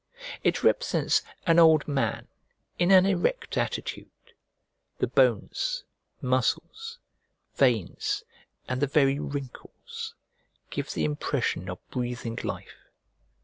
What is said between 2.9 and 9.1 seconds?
erect attitude. The bones, muscles, veins, and the